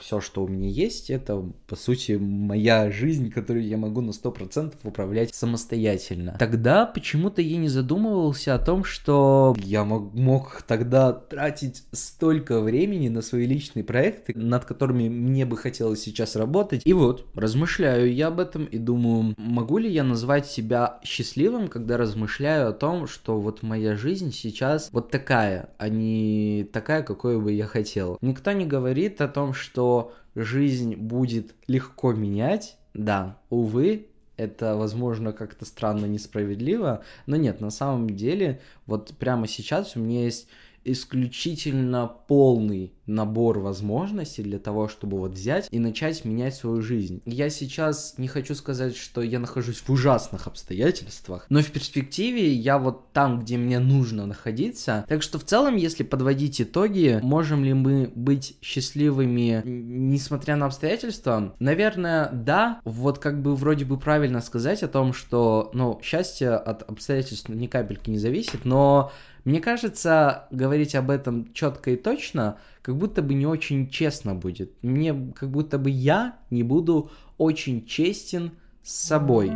все, 0.00 0.20
что 0.20 0.44
у 0.44 0.48
меня 0.48 0.68
есть, 0.68 1.10
это 1.10 1.44
по 1.66 1.76
сути 1.76 2.12
моя 2.12 2.90
жизнь, 2.90 3.30
которую 3.30 3.66
я 3.66 3.76
могу 3.76 4.00
на 4.00 4.10
100% 4.10 4.74
управлять 4.84 5.34
самостоятельно. 5.34 6.36
Тогда 6.38 6.86
почему-то 6.86 7.42
я 7.42 7.56
не 7.56 7.68
задумывался 7.68 8.54
о 8.54 8.58
том, 8.58 8.84
что 8.84 9.54
я 9.58 9.84
мог, 9.84 10.14
мог 10.14 10.62
тогда 10.62 11.12
тратить 11.12 11.84
столько 11.92 12.60
времени 12.60 13.08
на 13.08 13.22
свои 13.22 13.46
личные 13.46 13.84
проекты, 13.84 14.32
над 14.36 14.64
которыми 14.64 15.08
мне 15.08 15.44
бы 15.46 15.56
хотелось 15.56 16.02
сейчас 16.02 16.36
работать. 16.36 16.82
И 16.84 16.92
вот, 16.92 17.26
размышляю 17.34 18.12
я 18.12 18.28
об 18.28 18.40
этом 18.40 18.64
и 18.64 18.78
думаю, 18.78 19.34
могу 19.36 19.78
ли 19.78 19.90
я 19.90 20.04
назвать 20.04 20.46
себя 20.46 21.00
счастливым, 21.04 21.68
когда 21.68 21.96
размышляю 21.96 22.67
о 22.68 22.72
том, 22.72 23.06
что 23.06 23.40
вот 23.40 23.62
моя 23.62 23.96
жизнь 23.96 24.32
сейчас 24.32 24.90
вот 24.92 25.10
такая, 25.10 25.70
а 25.78 25.88
не 25.88 26.68
такая, 26.72 27.02
какой 27.02 27.40
бы 27.40 27.52
я 27.52 27.66
хотел. 27.66 28.18
Никто 28.20 28.52
не 28.52 28.66
говорит 28.66 29.20
о 29.20 29.28
том, 29.28 29.52
что 29.54 30.12
жизнь 30.34 30.94
будет 30.96 31.54
легко 31.66 32.12
менять. 32.12 32.76
Да, 32.94 33.38
увы, 33.50 34.08
это, 34.38 34.76
возможно, 34.76 35.32
как-то 35.32 35.64
странно, 35.64 36.06
несправедливо, 36.06 37.02
но 37.26 37.36
нет, 37.36 37.60
на 37.60 37.70
самом 37.70 38.08
деле, 38.10 38.60
вот 38.86 39.12
прямо 39.18 39.48
сейчас 39.48 39.96
у 39.96 40.00
меня 40.00 40.24
есть 40.24 40.48
исключительно 40.90 42.10
полный 42.26 42.92
набор 43.08 43.58
возможностей 43.58 44.42
для 44.42 44.58
того, 44.58 44.88
чтобы 44.88 45.18
вот 45.18 45.32
взять 45.32 45.66
и 45.70 45.78
начать 45.78 46.24
менять 46.24 46.54
свою 46.54 46.82
жизнь. 46.82 47.22
Я 47.24 47.50
сейчас 47.50 48.14
не 48.18 48.28
хочу 48.28 48.54
сказать, 48.54 48.96
что 48.96 49.22
я 49.22 49.38
нахожусь 49.38 49.78
в 49.78 49.90
ужасных 49.90 50.46
обстоятельствах, 50.46 51.46
но 51.48 51.60
в 51.60 51.70
перспективе 51.70 52.52
я 52.52 52.78
вот 52.78 53.12
там, 53.12 53.40
где 53.40 53.56
мне 53.56 53.78
нужно 53.78 54.26
находиться. 54.26 55.04
Так 55.08 55.22
что 55.22 55.38
в 55.38 55.44
целом, 55.44 55.76
если 55.76 56.02
подводить 56.02 56.60
итоги, 56.60 57.18
можем 57.22 57.64
ли 57.64 57.72
мы 57.72 58.12
быть 58.14 58.56
счастливыми, 58.60 59.62
несмотря 59.64 60.56
на 60.56 60.66
обстоятельства? 60.66 61.54
Наверное, 61.58 62.30
да. 62.32 62.80
Вот 62.84 63.18
как 63.18 63.42
бы 63.42 63.56
вроде 63.56 63.84
бы 63.84 63.98
правильно 63.98 64.40
сказать 64.40 64.82
о 64.82 64.88
том, 64.88 65.12
что, 65.12 65.70
ну, 65.72 65.98
счастье 66.02 66.50
от 66.50 66.82
обстоятельств 66.88 67.48
ни 67.48 67.66
капельки 67.66 68.10
не 68.10 68.18
зависит, 68.18 68.64
но 68.64 69.12
мне 69.48 69.62
кажется, 69.62 70.46
говорить 70.50 70.94
об 70.94 71.08
этом 71.08 71.54
четко 71.54 71.92
и 71.92 71.96
точно, 71.96 72.58
как 72.82 72.98
будто 72.98 73.22
бы 73.22 73.32
не 73.32 73.46
очень 73.46 73.88
честно 73.88 74.34
будет. 74.34 74.74
Мне 74.82 75.32
как 75.34 75.50
будто 75.50 75.78
бы 75.78 75.88
я 75.88 76.36
не 76.50 76.62
буду 76.62 77.10
очень 77.38 77.86
честен 77.86 78.50
с 78.82 78.92
собой. 78.92 79.50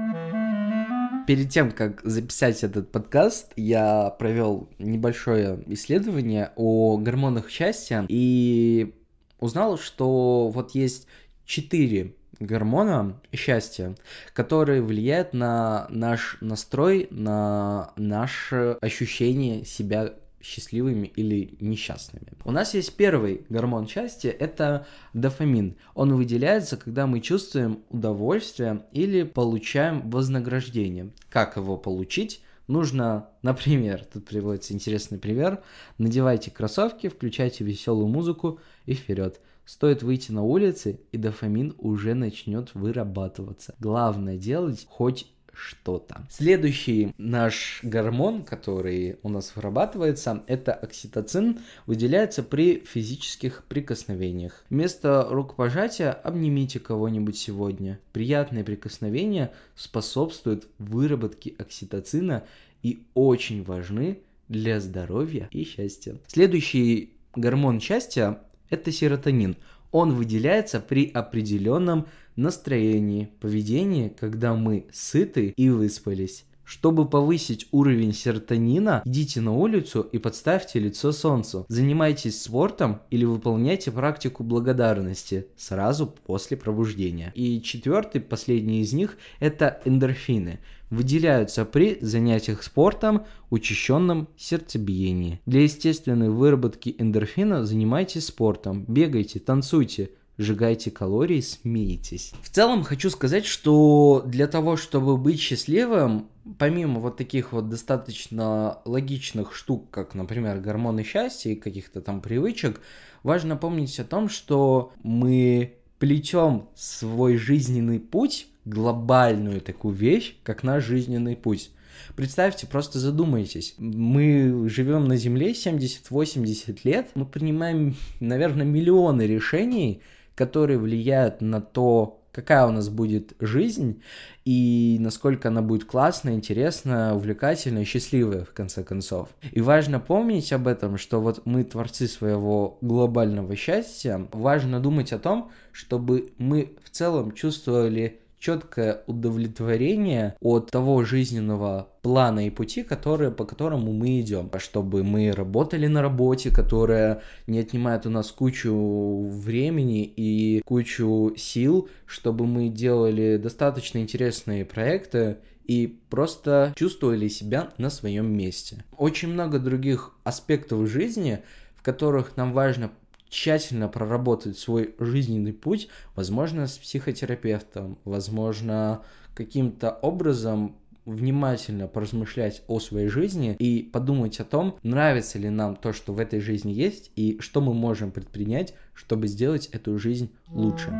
Перед 1.27 1.51
тем, 1.51 1.71
как 1.73 2.01
записать 2.05 2.65
этот 2.65 2.91
подкаст, 2.91 3.53
я 3.57 4.09
провел 4.19 4.71
небольшое 4.79 5.63
исследование 5.67 6.53
о 6.57 6.97
гормонах 6.97 7.51
счастья 7.51 8.07
и 8.09 8.95
узнал, 9.41 9.77
что 9.77 10.49
вот 10.49 10.71
есть 10.71 11.07
четыре 11.45 12.15
гормона 12.41 13.21
счастья, 13.33 13.95
которые 14.33 14.83
влияют 14.83 15.33
на 15.33 15.87
наш 15.91 16.39
настрой, 16.41 17.09
на 17.11 17.93
наше 17.97 18.77
ощущение 18.81 19.65
себя 19.65 20.15
счастливыми 20.43 21.07
или 21.07 21.57
несчастными. 21.61 22.27
У 22.45 22.51
нас 22.51 22.75
есть 22.75 22.97
первый 22.97 23.47
гормон 23.49 23.87
счастья, 23.87 24.31
это 24.31 24.87
дофамин. 25.15 25.77
Он 25.95 26.15
выделяется, 26.17 26.77
когда 26.77 27.07
мы 27.07 27.21
чувствуем 27.21 27.85
удовольствие 27.91 28.85
или 28.93 29.23
получаем 29.23 30.11
вознаграждение. 30.11 31.11
Как 31.31 31.57
его 31.57 31.77
получить? 31.77 32.43
Нужно, 32.69 33.29
например, 33.43 34.05
тут 34.13 34.27
приводится 34.27 34.73
интересный 34.75 35.19
пример, 35.19 35.63
надевайте 35.99 36.51
кроссовки, 36.51 37.09
включайте 37.09 37.65
веселую 37.65 38.09
музыку 38.09 38.61
и 38.87 38.95
вперед. 38.95 39.41
Стоит 39.65 40.03
выйти 40.03 40.33
на 40.33 40.43
улицы, 40.43 41.01
и 41.13 41.17
дофамин 41.17 41.75
уже 41.79 42.15
начнет 42.15 42.75
вырабатываться. 42.75 43.75
Главное 43.79 44.37
делать 44.37 44.87
хоть 44.89 45.27
что-то. 45.55 46.27
Следующий 46.31 47.15
наш 47.19 47.81
гормон, 47.83 48.43
который 48.43 49.17
у 49.23 49.29
нас 49.29 49.55
вырабатывается, 49.55 50.43
это 50.47 50.73
окситоцин, 50.73 51.61
выделяется 51.87 52.43
при 52.43 52.81
физических 52.81 53.65
прикосновениях. 53.69 54.65
Вместо 54.71 55.27
рукопожатия 55.31 56.13
обнимите 56.13 56.81
кого-нибудь 56.81 57.37
сегодня. 57.37 58.01
Приятные 58.13 58.65
прикосновения 58.65 59.53
способствуют 59.77 60.69
выработке 60.79 61.55
окситоцина 61.59 62.45
и 62.83 63.05
очень 63.15 63.63
важны 63.63 64.19
для 64.49 64.81
здоровья 64.81 65.49
и 65.51 65.65
счастья. 65.65 66.17
Следующий 66.27 67.15
гормон 67.35 67.81
счастья 67.81 68.41
это 68.71 68.91
серотонин. 68.91 69.57
Он 69.91 70.15
выделяется 70.15 70.81
при 70.81 71.11
определенном 71.11 72.07
настроении, 72.37 73.31
поведении, 73.41 74.09
когда 74.09 74.55
мы 74.55 74.87
сыты 74.93 75.55
и 75.57 75.69
выспались. 75.69 76.45
Чтобы 76.65 77.07
повысить 77.07 77.67
уровень 77.71 78.15
серотонина, 78.15 79.03
идите 79.05 79.41
на 79.41 79.53
улицу 79.53 80.01
и 80.01 80.19
подставьте 80.19 80.79
лицо 80.79 81.13
солнцу. 81.13 81.67
Занимайтесь 81.69 82.41
спортом 82.41 83.03
или 83.11 83.25
выполняйте 83.25 83.91
практику 83.91 84.43
благодарности 84.43 85.49
сразу 85.57 86.07
после 86.07 86.57
пробуждения. 86.57 87.33
И 87.35 87.61
четвертый, 87.61 88.21
последний 88.21 88.81
из 88.81 88.93
них, 88.93 89.19
это 89.39 89.83
эндорфины 89.85 90.61
выделяются 90.89 91.65
при 91.65 91.99
занятиях 92.03 92.63
спортом, 92.63 93.25
учащенном 93.51 94.29
сердцебиении. 94.37 95.41
Для 95.47 95.63
естественной 95.63 96.29
выработки 96.29 96.95
эндорфина 96.99 97.65
занимайтесь 97.65 98.27
спортом, 98.27 98.85
бегайте, 98.87 99.41
танцуйте, 99.41 100.11
сжигайте 100.43 100.91
калории, 100.91 101.41
смейтесь. 101.41 102.33
В 102.43 102.51
целом 102.51 102.83
хочу 102.83 103.09
сказать, 103.11 103.47
что 103.47 104.23
для 104.27 104.47
того, 104.47 104.77
чтобы 104.77 105.17
быть 105.17 105.41
счастливым, 105.41 106.29
помимо 106.59 107.01
вот 107.01 107.17
таких 107.17 107.53
вот 107.53 107.69
достаточно 107.69 108.79
логичных 108.85 109.55
штук, 109.55 109.91
как, 109.91 110.15
например, 110.15 110.61
гормоны 110.61 111.05
счастья 111.05 111.51
и 111.51 111.57
каких-то 111.57 112.01
там 112.01 112.21
привычек, 112.21 112.81
важно 113.23 113.57
помнить 113.57 113.99
о 113.99 114.05
том, 114.05 114.29
что 114.29 114.93
мы 115.03 115.77
плетем 115.99 116.69
свой 116.75 117.37
жизненный 117.37 118.01
путь 118.01 118.49
глобальную 118.65 119.61
такую 119.61 119.95
вещь, 119.95 120.37
как 120.43 120.63
наш 120.63 120.85
жизненный 120.85 121.37
путь. 121.37 121.71
Представьте, 122.17 122.67
просто 122.67 122.99
задумайтесь. 122.99 123.75
Мы 123.79 124.69
живем 124.69 125.05
на 125.07 125.17
Земле 125.17 125.53
70-80 125.53 126.81
лет, 126.85 127.11
мы 127.15 127.27
принимаем, 127.27 127.95
наверное, 128.21 128.67
миллионы 128.67 129.23
решений, 129.23 130.03
которые 130.35 130.79
влияют 130.79 131.41
на 131.41 131.61
то, 131.61 132.23
какая 132.33 132.67
у 132.67 132.71
нас 132.71 132.89
будет 132.89 133.35
жизнь 133.41 134.03
и 134.45 134.97
насколько 135.01 135.49
она 135.49 135.61
будет 135.63 135.85
классная, 135.85 136.35
интересная, 136.35 137.13
увлекательная, 137.13 137.85
счастливая 137.85 138.45
в 138.45 138.53
конце 138.53 138.83
концов. 138.83 139.29
И 139.53 139.61
важно 139.61 140.01
помнить 140.01 140.53
об 140.53 140.67
этом, 140.67 140.97
что 140.97 141.21
вот 141.21 141.43
мы 141.45 141.63
творцы 141.65 142.09
своего 142.09 142.79
глобального 142.81 143.55
счастья. 143.55 144.27
Важно 144.33 144.81
думать 144.81 145.13
о 145.13 145.19
том, 145.19 145.51
чтобы 145.71 146.33
мы 146.39 146.73
в 146.83 146.91
целом 146.91 147.33
чувствовали 147.33 148.22
четкое 148.43 149.03
удовлетворение 149.07 150.35
от 150.41 150.71
того 150.73 151.05
жизненного 151.05 151.89
плана 152.03 152.45
и 152.47 152.51
пути, 152.51 152.83
которые, 152.83 153.31
по 153.31 153.45
которому 153.45 153.93
мы 153.93 154.21
идем, 154.21 154.51
чтобы 154.59 155.05
мы 155.05 155.31
работали 155.31 155.87
на 155.87 156.03
работе, 156.03 156.51
которая 156.51 157.23
не 157.47 157.61
отнимает 157.61 158.05
у 158.05 158.11
нас 158.11 158.33
кучу 158.33 159.29
времени 159.29 160.03
и 160.05 160.61
кучу 160.65 161.35
сил, 161.37 161.89
чтобы 162.05 162.47
мы 162.47 162.69
делали 162.69 163.37
достаточно 163.37 163.99
интересные 163.99 164.65
проекты, 164.65 165.37
и 165.65 166.01
просто 166.11 166.73
чувствовали 166.75 167.29
себя 167.29 167.71
на 167.79 167.89
своем 167.91 168.37
месте. 168.37 168.85
Очень 168.97 169.29
много 169.29 169.61
других 169.61 170.11
аспектов 170.25 170.89
жизни, 170.89 171.39
в 171.77 171.83
которых 171.83 172.37
нам 172.37 172.53
важно 172.53 172.91
тщательно 173.33 173.89
проработать 173.89 174.59
свой 174.59 174.95
жизненный 174.99 175.55
путь, 175.55 175.89
возможно, 176.15 176.67
с 176.67 176.77
психотерапевтом, 176.77 177.99
возможно, 178.05 179.03
каким-то 179.35 179.91
образом 179.91 180.77
внимательно 181.07 181.89
поразмышлять 181.89 182.63
о 182.69 182.79
своей 182.79 183.09
жизни 183.09 183.57
и 183.59 183.83
подумать 183.83 184.39
о 184.39 184.45
том, 184.45 184.79
нравится 184.83 185.39
ли 185.39 185.49
нам 185.49 185.75
то, 185.75 185.95
что 185.95 186.13
в 186.13 186.19
этой 186.19 186.41
жизни 186.41 186.73
есть, 186.73 187.11
и 187.17 187.39
что 187.41 187.63
мы 187.63 187.73
можем 187.73 188.13
предпринять, 188.13 188.75
чтобы 188.93 189.27
сделать 189.27 189.67
эту 189.69 189.99
жизнь 189.99 190.31
лучше. 190.49 190.91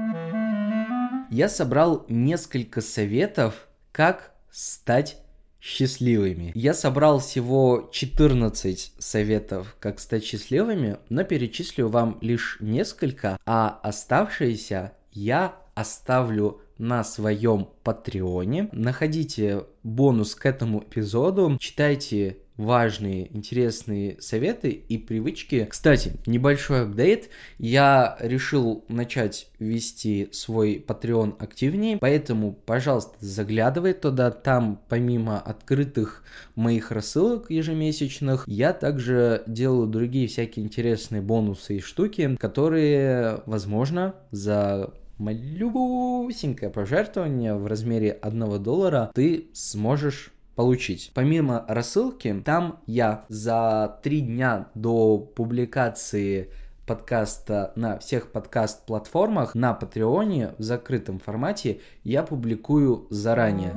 Я 1.31 1.49
собрал 1.49 2.07
несколько 2.09 2.81
советов, 2.81 3.69
как 3.93 4.35
стать 4.51 5.22
счастливыми. 5.63 6.51
Я 6.55 6.75
собрал 6.75 7.21
всего 7.21 7.89
14 7.93 8.95
советов, 8.99 9.77
как 9.79 10.01
стать 10.01 10.25
счастливыми, 10.25 10.99
но 11.09 11.23
перечислю 11.23 11.89
вам 11.89 12.19
лишь 12.21 12.57
несколько, 12.61 13.39
а 13.47 13.81
оставшиеся 13.83 14.93
я 15.13 15.55
оставлю 15.75 16.61
на 16.79 17.05
своем 17.05 17.69
патреоне. 17.85 18.69
Находите 18.73 19.65
бонус 19.85 20.35
к 20.35 20.47
этому 20.47 20.81
эпизоду, 20.81 21.57
читайте 21.61 22.39
важные, 22.57 23.35
интересные 23.35 24.21
советы 24.21 24.71
и 24.71 24.99
привычки. 24.99 25.67
Кстати, 25.69 26.13
небольшой 26.27 26.83
апдейт. 26.83 27.31
Я 27.59 28.17
решил 28.21 28.85
начать 28.89 29.49
вести 29.59 30.29
свой 30.33 30.85
Patreon 30.87 31.35
активнее, 31.39 31.99
поэтому, 31.99 32.53
пожалуйста, 32.53 33.15
заглядывай 33.21 33.95
туда. 33.95 34.31
Там, 34.31 34.81
помимо 34.89 35.39
открытых 35.39 36.25
моих 36.55 36.91
рассылок 36.91 37.51
ежемесячных, 37.51 38.45
я 38.47 38.73
также 38.73 39.43
делаю 39.47 39.87
другие 39.87 40.29
всякие 40.29 40.65
интересные 40.65 41.23
бонусы 41.23 41.77
и 41.77 41.81
штуки, 41.81 42.37
которые, 42.39 43.43
возможно, 43.47 44.15
за 44.31 44.93
малюсенькое 45.19 46.71
пожертвование 46.71 47.55
в 47.55 47.67
размере 47.67 48.11
1 48.11 48.63
доллара 48.63 49.11
ты 49.15 49.47
сможешь 49.53 50.33
получить. 50.55 51.11
Помимо 51.15 51.65
рассылки, 51.69 52.43
там 52.45 52.81
я 52.87 53.25
за 53.29 53.99
три 54.03 54.21
дня 54.21 54.69
до 54.75 55.19
публикации 55.19 56.51
подкаста 56.87 57.73
на 57.77 57.99
всех 57.99 58.33
подкаст-платформах, 58.33 59.55
на 59.55 59.73
Патреоне 59.73 60.55
в 60.59 60.63
закрытом 60.63 61.19
формате 61.21 61.81
я 62.05 62.23
публикую 62.23 63.07
заранее. 63.09 63.73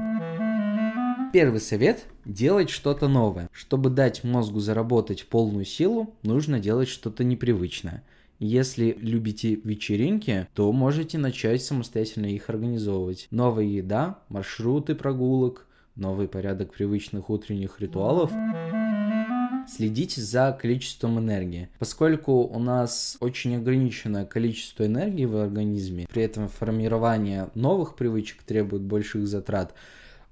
Первый 1.31 1.59
совет– 1.59 2.05
делать 2.25 2.69
что-то 2.69 3.07
новое. 3.07 3.49
Чтобы 3.51 3.89
дать 3.89 4.23
мозгу 4.23 4.59
заработать 4.59 5.27
полную 5.27 5.65
силу, 5.65 6.15
нужно 6.23 6.59
делать 6.59 6.87
что-то 6.87 7.23
непривычное. 7.23 8.03
Если 8.39 8.97
любите 8.99 9.55
вечеринки, 9.55 10.47
то 10.53 10.71
можете 10.71 11.17
начать 11.17 11.63
самостоятельно 11.63 12.25
их 12.25 12.49
организовывать. 12.49 13.27
Новая 13.31 13.65
еда, 13.65 14.19
маршруты 14.29 14.95
прогулок– 14.95 15.67
новый 15.95 16.27
порядок 16.27 16.73
привычных 16.73 17.29
утренних 17.29 17.79
ритуалов. 17.79 18.31
Следите 19.67 20.21
за 20.21 20.57
количеством 20.59 21.19
энергии. 21.19 21.69
Поскольку 21.79 22.43
у 22.43 22.59
нас 22.59 23.17
очень 23.19 23.55
ограниченное 23.55 24.25
количество 24.25 24.85
энергии 24.85 25.25
в 25.25 25.37
организме, 25.37 26.07
при 26.07 26.23
этом 26.23 26.47
формирование 26.47 27.49
новых 27.55 27.95
привычек 27.95 28.43
требует 28.43 28.83
больших 28.83 29.27
затрат, 29.27 29.73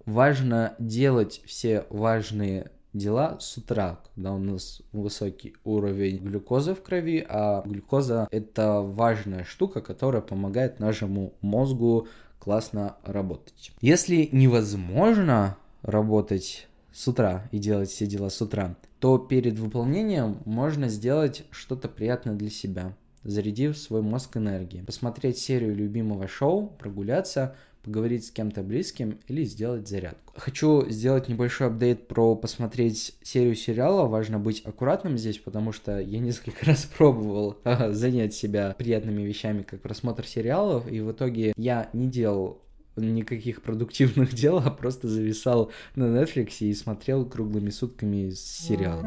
важно 0.06 0.76
делать 0.78 1.42
все 1.46 1.86
важные 1.90 2.70
дела 2.94 3.38
с 3.40 3.58
утра, 3.58 4.00
когда 4.14 4.34
у 4.34 4.38
нас 4.38 4.82
высокий 4.92 5.56
уровень 5.64 6.18
глюкозы 6.18 6.76
в 6.76 6.84
крови, 6.84 7.26
а 7.28 7.64
глюкоза 7.66 8.28
это 8.32 8.82
важная 8.82 9.44
штука, 9.44 9.82
которая 9.82 10.22
помогает 10.22 10.80
нашему 10.80 11.34
мозгу 11.42 12.08
классно 12.44 12.98
работать. 13.06 13.72
Если 13.80 14.28
невозможно 14.34 15.56
работать 15.82 16.68
с 16.92 17.08
утра 17.08 17.48
и 17.52 17.58
делать 17.58 17.90
все 17.90 18.06
дела 18.06 18.30
с 18.30 18.42
утра, 18.42 18.76
то 19.00 19.18
перед 19.18 19.58
выполнением 19.58 20.40
можно 20.44 20.90
сделать 20.90 21.46
что-то 21.52 21.88
приятное 21.88 22.36
для 22.36 22.50
себя, 22.50 22.98
зарядив 23.24 23.78
свой 23.78 24.02
мозг 24.02 24.36
энергией. 24.36 24.84
Посмотреть 24.84 25.38
серию 25.38 25.74
любимого 25.74 26.28
шоу, 26.28 26.68
прогуляться, 26.68 27.56
поговорить 27.84 28.26
с 28.26 28.32
кем-то 28.32 28.64
близким 28.64 29.20
или 29.28 29.44
сделать 29.44 29.88
зарядку. 29.88 30.34
Хочу 30.36 30.90
сделать 30.90 31.28
небольшой 31.28 31.68
апдейт 31.68 32.08
про 32.08 32.36
посмотреть 32.36 33.16
серию 33.22 33.56
сериала. 33.56 34.08
Важно 34.08 34.40
быть 34.40 34.62
аккуратным 34.66 35.18
здесь, 35.18 35.38
потому 35.38 35.72
что 35.72 36.00
я 36.00 36.20
несколько 36.20 36.66
раз 36.66 36.86
пробовал 36.86 37.58
занять 37.90 38.34
себя 38.34 38.76
приятными 38.78 39.22
вещами, 39.22 39.64
как 39.64 39.82
просмотр 39.82 40.26
сериалов, 40.26 40.92
и 40.92 41.02
в 41.02 41.12
итоге 41.12 41.54
я 41.58 41.90
не 41.94 42.08
делал 42.08 42.64
никаких 42.96 43.62
продуктивных 43.62 44.34
дел, 44.36 44.60
а 44.60 44.70
просто 44.70 45.08
зависал 45.08 45.72
на 45.96 46.06
Netflix 46.06 46.58
и 46.60 46.74
смотрел 46.74 47.26
круглыми 47.26 47.70
сутками 47.70 48.30
сериалы. 48.32 49.04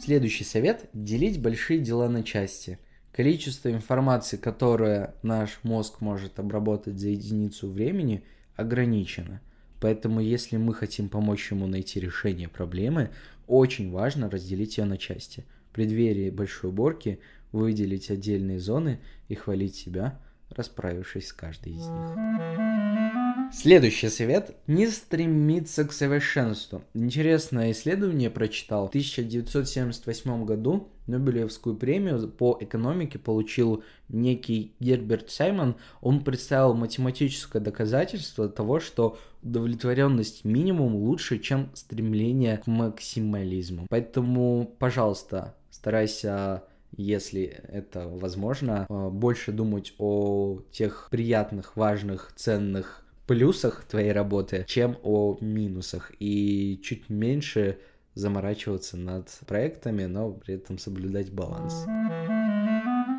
Следующий 0.00 0.44
совет– 0.44 0.88
делить 0.92 1.40
большие 1.40 1.78
дела 1.78 2.08
на 2.08 2.22
части. 2.22 2.78
Количество 3.12 3.70
информации, 3.70 4.36
которое 4.36 5.14
наш 5.22 5.60
мозг 5.62 6.00
может 6.00 6.38
обработать 6.38 6.98
за 6.98 7.08
единицу 7.08 7.68
времени, 7.68 8.24
ограничено. 8.56 9.40
Поэтому, 9.80 10.20
если 10.20 10.56
мы 10.56 10.74
хотим 10.74 11.08
помочь 11.08 11.50
ему 11.50 11.66
найти 11.66 12.00
решение 12.00 12.48
проблемы, 12.48 13.10
очень 13.46 13.90
важно 13.90 14.30
разделить 14.30 14.78
ее 14.78 14.84
на 14.84 14.96
части. 14.96 15.44
В 15.70 15.74
преддверии 15.74 16.30
большой 16.30 16.70
уборки 16.70 17.20
выделить 17.50 18.10
отдельные 18.10 18.60
зоны 18.60 19.00
и 19.28 19.34
хвалить 19.34 19.74
себя– 19.74 20.20
расправившись 20.56 21.28
с 21.28 21.32
каждой 21.32 21.72
из 21.72 21.86
них. 21.86 23.52
Следующий 23.52 24.08
совет– 24.08 24.56
не 24.66 24.86
стремиться 24.88 25.84
к 25.84 25.92
совершенству. 25.92 26.82
Интересное 26.94 27.72
исследование 27.72 28.30
прочитал. 28.30 28.86
В 28.86 28.88
1978 28.90 30.44
году 30.44 30.88
Нобелевскую 31.06 31.76
премию 31.76 32.28
по 32.28 32.56
экономике 32.60 33.18
получил 33.18 33.82
некий 34.08 34.74
Герберт 34.80 35.30
Саймон. 35.30 35.76
Он 36.00 36.22
представил 36.22 36.74
математическое 36.74 37.60
доказательство 37.60 38.48
того, 38.48 38.80
что 38.80 39.18
удовлетворенность 39.42 40.44
минимум 40.44 40.94
лучше, 40.94 41.38
чем 41.38 41.70
стремление 41.74 42.58
к 42.58 42.66
максимализму. 42.66 43.86
Поэтому, 43.88 44.74
пожалуйста, 44.78 45.56
старайся 45.70 46.62
если 46.96 47.44
это 47.68 48.06
возможно, 48.06 48.86
а, 48.88 49.08
больше 49.08 49.52
думать 49.52 49.94
о 49.98 50.60
тех 50.70 51.08
приятных, 51.10 51.76
важных, 51.76 52.32
ценных 52.36 53.04
плюсах 53.26 53.84
твоей 53.84 54.12
работы, 54.12 54.64
чем 54.68 54.98
о 55.02 55.38
минусах, 55.40 56.12
и 56.18 56.80
чуть 56.82 57.08
меньше 57.08 57.78
заморачиваться 58.14 58.96
над 58.96 59.28
проектами, 59.46 60.04
но 60.04 60.30
при 60.30 60.54
этом 60.54 60.78
соблюдать 60.78 61.32
баланс. 61.32 61.86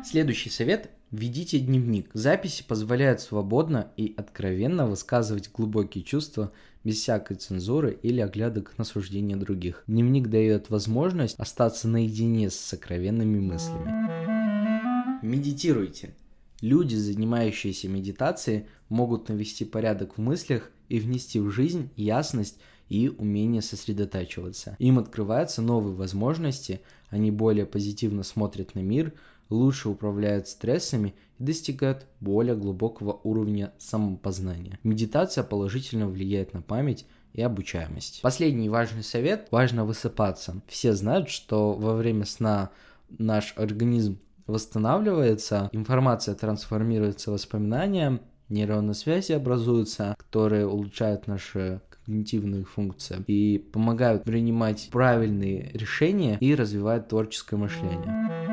Следующий 0.04 0.50
совет– 0.50 0.90
ведите 1.10 1.58
дневник. 1.58 2.10
Записи 2.12 2.64
позволяют 2.66 3.20
свободно 3.20 3.92
и 3.96 4.14
откровенно 4.16 4.86
высказывать 4.86 5.50
глубокие 5.50 6.04
чувства 6.04 6.52
без 6.84 6.96
всякой 6.96 7.36
цензуры 7.36 7.98
или 8.02 8.20
оглядок 8.20 8.76
на 8.76 8.84
суждения 8.84 9.36
других. 9.36 9.82
Дневник 9.86 10.28
дает 10.28 10.70
возможность 10.70 11.38
остаться 11.38 11.88
наедине 11.88 12.50
с 12.50 12.56
сокровенными 12.56 13.40
мыслями. 13.40 15.24
Медитируйте. 15.24 16.14
Люди, 16.60 16.94
занимающиеся 16.94 17.88
медитацией, 17.88 18.66
могут 18.88 19.28
навести 19.28 19.64
порядок 19.64 20.18
в 20.18 20.20
мыслях 20.20 20.70
и 20.88 20.98
внести 20.98 21.40
в 21.40 21.50
жизнь 21.50 21.90
ясность 21.96 22.58
и 22.88 23.08
умение 23.08 23.62
сосредотачиваться. 23.62 24.76
Им 24.78 24.98
открываются 24.98 25.62
новые 25.62 25.94
возможности, 25.94 26.80
они 27.08 27.30
более 27.30 27.66
позитивно 27.66 28.22
смотрят 28.22 28.74
на 28.74 28.80
мир, 28.80 29.12
лучше 29.50 29.88
управляют 29.88 30.48
стрессами 30.48 31.14
и 31.38 31.44
достигают 31.44 32.06
более 32.20 32.56
глубокого 32.56 33.20
уровня 33.24 33.72
самопознания. 33.78 34.78
Медитация 34.82 35.44
положительно 35.44 36.08
влияет 36.08 36.54
на 36.54 36.62
память 36.62 37.06
и 37.32 37.42
обучаемость. 37.42 38.22
Последний 38.22 38.68
важный 38.68 39.02
совет– 39.02 39.48
важно 39.50 39.84
высыпаться. 39.84 40.62
Все 40.68 40.92
знают, 40.92 41.28
что 41.28 41.72
во 41.72 41.94
время 41.94 42.24
сна 42.24 42.70
наш 43.18 43.54
организм 43.56 44.18
восстанавливается, 44.46 45.68
информация 45.72 46.34
трансформируется 46.34 47.30
в 47.30 47.34
воспоминания, 47.34 48.20
нейронные 48.48 48.94
связи 48.94 49.32
образуются, 49.32 50.14
которые 50.18 50.66
улучшают 50.66 51.26
наши 51.26 51.80
когнитивные 52.06 52.64
функции 52.64 53.22
и 53.26 53.58
помогают 53.58 54.24
принимать 54.24 54.88
правильные 54.90 55.70
решения 55.72 56.38
и 56.40 56.54
развивать 56.54 57.08
творческое 57.08 57.56
мышление. 57.56 58.44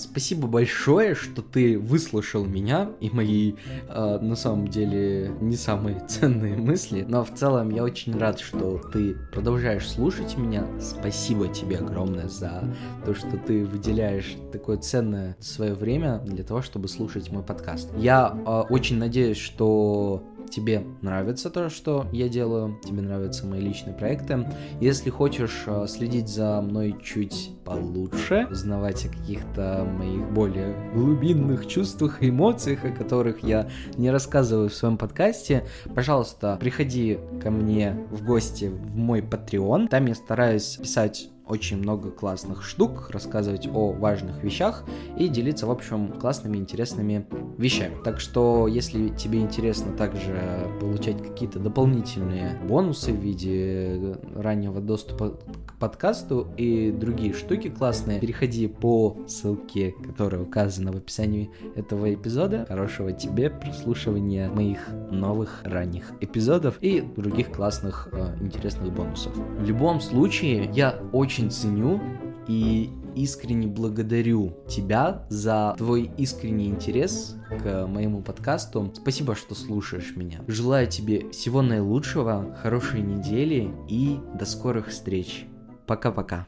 Спасибо 0.00 0.48
большое, 0.48 1.14
что 1.14 1.42
ты 1.42 1.78
выслушал 1.78 2.46
меня 2.46 2.90
и 3.00 3.10
мои, 3.10 3.54
э, 3.88 4.18
на 4.20 4.34
самом 4.34 4.68
деле, 4.68 5.30
не 5.40 5.56
самые 5.56 6.00
ценные 6.08 6.56
мысли. 6.56 7.04
Но 7.06 7.22
в 7.22 7.34
целом 7.34 7.70
я 7.70 7.84
очень 7.84 8.16
рад, 8.16 8.40
что 8.40 8.78
ты 8.92 9.14
продолжаешь 9.30 9.88
слушать 9.88 10.38
меня. 10.38 10.66
Спасибо 10.80 11.48
тебе 11.48 11.76
огромное 11.76 12.28
за 12.28 12.64
то, 13.04 13.14
что 13.14 13.36
ты 13.36 13.64
выделяешь 13.66 14.36
такое 14.52 14.78
ценное 14.78 15.36
свое 15.38 15.74
время 15.74 16.18
для 16.24 16.44
того, 16.44 16.62
чтобы 16.62 16.88
слушать 16.88 17.30
мой 17.30 17.42
подкаст. 17.42 17.90
Я 17.96 18.34
э, 18.34 18.72
очень 18.72 18.96
надеюсь, 18.96 19.38
что 19.38 20.24
тебе 20.50 20.84
нравится 21.02 21.50
то, 21.50 21.70
что 21.70 22.06
я 22.12 22.28
делаю, 22.28 22.78
тебе 22.84 23.02
нравятся 23.02 23.46
мои 23.46 23.60
личные 23.60 23.94
проекты. 23.94 24.46
Если 24.80 25.10
хочешь 25.10 25.62
э, 25.66 25.86
следить 25.88 26.28
за 26.28 26.60
мной 26.60 26.96
чуть 27.02 27.52
получше, 27.64 28.48
узнавать 28.50 29.06
о 29.06 29.08
каких-то 29.08 29.84
моих 29.84 30.30
более 30.32 30.74
глубинных 30.92 31.66
чувствах 31.66 32.22
и 32.22 32.30
эмоциях, 32.30 32.84
о 32.84 32.90
которых 32.90 33.42
я 33.44 33.68
не 33.96 34.10
рассказываю 34.10 34.68
в 34.68 34.74
своем 34.74 34.98
подкасте, 34.98 35.66
пожалуйста, 35.94 36.56
приходи 36.60 37.18
ко 37.42 37.50
мне 37.50 37.96
в 38.10 38.24
гости 38.24 38.66
в 38.66 38.96
мой 38.96 39.20
Patreon. 39.20 39.88
Там 39.88 40.06
я 40.06 40.14
стараюсь 40.14 40.76
писать 40.76 41.30
очень 41.50 41.78
много 41.78 42.10
классных 42.10 42.62
штук, 42.62 43.10
рассказывать 43.10 43.66
о 43.66 43.92
важных 43.92 44.42
вещах 44.42 44.84
и 45.18 45.28
делиться, 45.28 45.66
в 45.66 45.70
общем, 45.70 46.12
классными, 46.12 46.56
интересными 46.56 47.26
вещами. 47.58 47.96
Так 48.04 48.20
что, 48.20 48.68
если 48.68 49.08
тебе 49.08 49.40
интересно 49.40 49.92
также 49.92 50.68
получать 50.80 51.22
какие-то 51.22 51.58
дополнительные 51.58 52.58
бонусы 52.66 53.12
в 53.12 53.16
виде 53.16 54.16
раннего 54.34 54.80
доступа 54.80 55.38
к 55.66 55.74
подкасту 55.78 56.48
и 56.56 56.92
другие 56.92 57.32
штуки 57.32 57.68
классные, 57.68 58.20
переходи 58.20 58.68
по 58.68 59.16
ссылке, 59.26 59.94
которая 60.06 60.42
указана 60.42 60.92
в 60.92 60.96
описании 60.96 61.50
этого 61.74 62.12
эпизода. 62.12 62.64
Хорошего 62.68 63.12
тебе 63.12 63.50
прослушивания 63.50 64.48
моих 64.50 64.88
новых 65.10 65.62
ранних 65.64 66.12
эпизодов 66.20 66.76
и 66.80 67.00
других 67.00 67.50
классных 67.50 68.08
э, 68.12 68.36
интересных 68.40 68.92
бонусов. 68.92 69.32
В 69.36 69.64
любом 69.64 70.00
случае, 70.00 70.70
я 70.72 71.00
очень 71.12 71.39
очень 71.40 71.50
ценю 71.50 72.00
и 72.46 72.90
искренне 73.14 73.66
благодарю 73.66 74.56
тебя 74.68 75.26
за 75.30 75.74
твой 75.78 76.10
искренний 76.18 76.68
интерес 76.68 77.36
к 77.62 77.86
моему 77.86 78.22
подкасту. 78.22 78.92
Спасибо, 78.94 79.34
что 79.34 79.54
слушаешь 79.54 80.14
меня. 80.16 80.40
Желаю 80.46 80.86
тебе 80.86 81.30
всего 81.30 81.62
наилучшего, 81.62 82.56
хорошей 82.62 83.00
недели 83.00 83.70
и 83.88 84.18
до 84.38 84.44
скорых 84.44 84.88
встреч. 84.88 85.46
Пока-пока. 85.86 86.46